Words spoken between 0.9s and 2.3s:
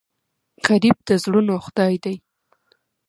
د زړونو خدای دی